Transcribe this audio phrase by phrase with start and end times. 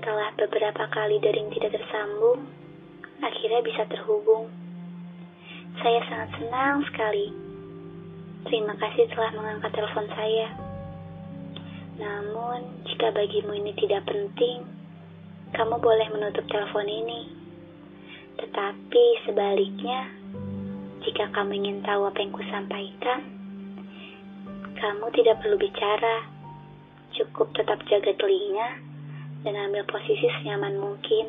[0.00, 2.48] Setelah beberapa kali dering tidak tersambung,
[3.20, 4.48] akhirnya bisa terhubung.
[5.76, 7.28] Saya sangat senang sekali.
[8.48, 10.56] Terima kasih telah mengangkat telepon saya.
[12.00, 14.64] Namun, jika bagimu ini tidak penting,
[15.52, 17.36] kamu boleh menutup telepon ini.
[18.40, 20.16] Tetapi sebaliknya,
[21.04, 23.20] jika kamu ingin tahu apa yang kusampaikan,
[24.80, 26.24] kamu tidak perlu bicara.
[27.12, 28.89] Cukup tetap jaga telinga
[29.40, 31.26] dan ambil posisi senyaman mungkin.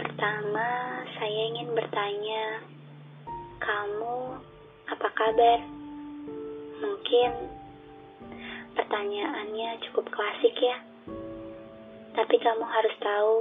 [0.00, 0.68] Pertama,
[1.20, 2.64] saya ingin bertanya,
[3.60, 4.16] kamu
[4.88, 5.60] apa kabar?
[6.80, 7.30] Mungkin
[8.76, 10.76] pertanyaannya cukup klasik ya.
[12.16, 13.34] Tapi kamu harus tahu,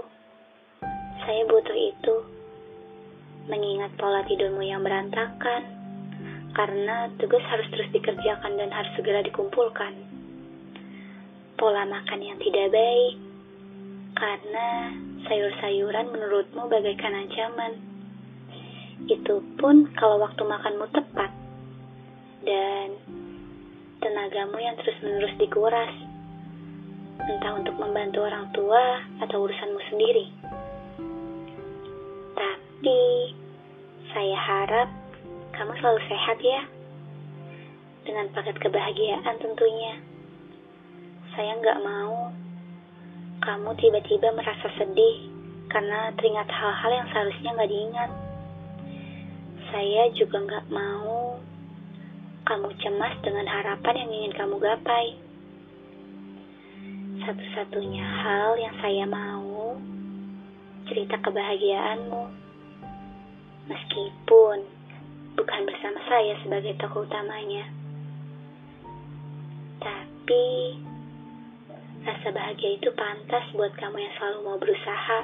[1.24, 2.16] saya butuh itu.
[3.48, 5.64] Mengingat pola tidurmu yang berantakan,
[6.52, 10.25] karena tugas harus terus dikerjakan dan harus segera dikumpulkan
[11.56, 13.16] pola makan yang tidak baik,
[14.16, 14.68] karena
[15.28, 17.74] sayur-sayuran menurutmu bagaikan ancaman.
[19.08, 21.32] Itu pun kalau waktu makanmu tepat,
[22.46, 22.96] dan
[24.00, 25.92] tenagamu yang terus-menerus dikuras,
[27.26, 30.26] entah untuk membantu orang tua atau urusanmu sendiri.
[32.36, 33.02] Tapi,
[34.14, 34.90] saya harap
[35.56, 36.62] kamu selalu sehat ya,
[38.06, 40.15] dengan paket kebahagiaan tentunya.
[41.36, 42.32] Saya nggak mau
[43.44, 45.28] kamu tiba-tiba merasa sedih
[45.68, 48.12] karena teringat hal-hal yang seharusnya nggak diingat.
[49.68, 51.36] Saya juga nggak mau
[52.48, 55.20] kamu cemas dengan harapan yang ingin kamu gapai.
[57.28, 59.76] Satu-satunya hal yang saya mau
[60.88, 62.24] cerita kebahagiaanmu.
[63.68, 64.58] Meskipun
[65.36, 67.68] bukan bersama saya sebagai tokoh utamanya.
[69.84, 70.46] Tapi
[72.06, 75.20] Rasa bahagia itu pantas buat kamu yang selalu mau berusaha.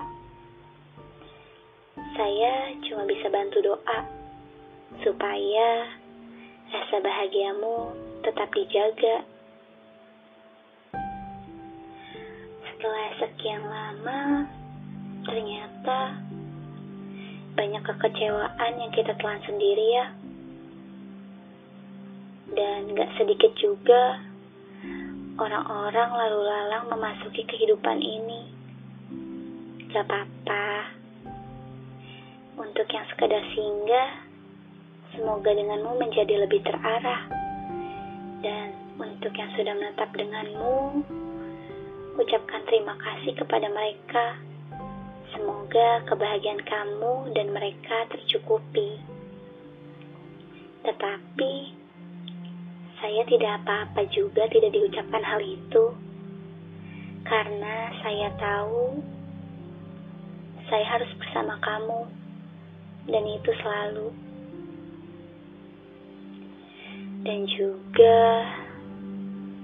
[2.17, 3.99] Saya cuma bisa bantu doa
[5.05, 5.69] supaya
[6.73, 7.93] rasa bahagiamu
[8.25, 9.21] tetap dijaga.
[12.65, 14.49] Setelah sekian lama,
[15.29, 16.17] ternyata
[17.53, 20.05] banyak kekecewaan yang kita telan sendiri ya.
[22.57, 24.30] Dan gak sedikit juga
[25.41, 28.41] orang-orang lalu lalang memasuki kehidupan ini.
[29.89, 30.93] Gak apa-apa.
[32.61, 34.21] Untuk yang sekedar singgah,
[35.17, 37.25] semoga denganmu menjadi lebih terarah.
[38.45, 41.01] Dan untuk yang sudah menetap denganmu,
[42.21, 44.37] ucapkan terima kasih kepada mereka.
[45.33, 49.01] Semoga kebahagiaan kamu dan mereka tercukupi.
[50.85, 51.80] Tetapi,
[53.01, 55.89] saya tidak apa-apa juga tidak diucapkan hal itu.
[57.25, 59.01] Karena saya tahu
[60.69, 62.05] saya harus bersama kamu.
[63.09, 64.13] Dan itu selalu.
[67.25, 68.45] Dan juga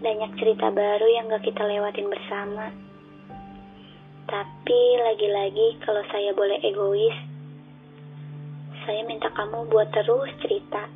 [0.02, 2.74] banyak cerita baru yang gak kita lewatin bersama.
[4.26, 7.18] Tapi lagi-lagi kalau saya boleh egois,
[8.84, 10.90] saya minta kamu buat terus cerita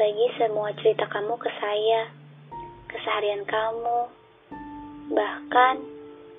[0.00, 2.08] bagi semua cerita kamu ke saya,
[2.88, 4.08] keseharian kamu,
[5.12, 5.76] bahkan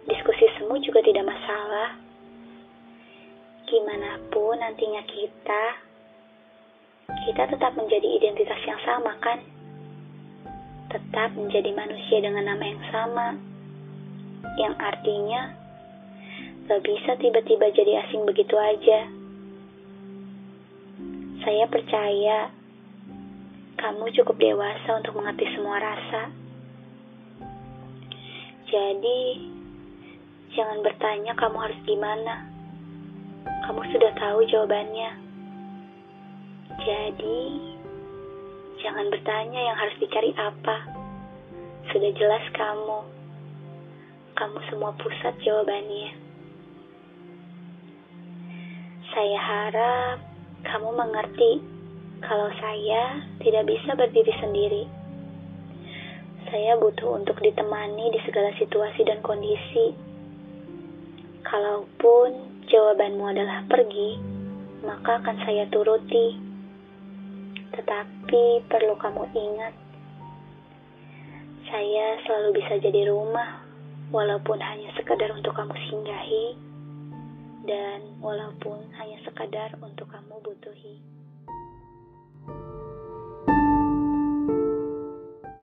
[0.10, 1.94] diskusi semu juga tidak masalah.
[3.70, 5.64] Gimana pun nantinya kita,
[7.30, 9.38] kita tetap menjadi identitas yang sama kan?
[10.90, 13.28] Tetap menjadi manusia dengan nama yang sama,
[14.58, 15.54] yang artinya
[16.66, 19.06] gak bisa tiba-tiba jadi asing begitu aja.
[21.46, 22.58] Saya percaya
[23.80, 26.32] kamu cukup dewasa untuk mengerti semua rasa.
[28.72, 29.22] Jadi,
[30.56, 32.48] jangan bertanya kamu harus gimana.
[33.68, 35.12] Kamu sudah tahu jawabannya.
[36.82, 37.42] Jadi,
[38.80, 40.78] jangan bertanya yang harus dicari apa.
[41.92, 43.00] Sudah jelas kamu.
[44.40, 46.16] Kamu semua pusat jawabannya.
[49.12, 50.18] Saya harap
[50.64, 51.81] kamu mengerti
[52.22, 54.84] kalau saya tidak bisa berdiri sendiri.
[56.48, 59.96] Saya butuh untuk ditemani di segala situasi dan kondisi.
[61.42, 64.20] Kalaupun jawabanmu adalah pergi,
[64.86, 66.38] maka akan saya turuti.
[67.72, 69.74] Tetapi perlu kamu ingat,
[71.72, 73.64] saya selalu bisa jadi rumah,
[74.12, 76.60] walaupun hanya sekadar untuk kamu singgahi,
[77.64, 81.11] dan walaupun hanya sekadar untuk kamu butuhi.